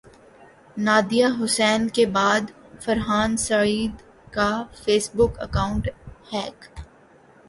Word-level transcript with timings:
Nadia 0.77 1.25
Hussain 1.39 1.87
کے 1.95 2.05
بعد 2.15 2.49
فرحان 2.83 3.37
سعید 3.39 4.01
کا 4.33 4.49
فیس 4.75 5.09
بک 5.15 5.39
اکانٹ 5.39 5.87
ہیک 6.33 6.65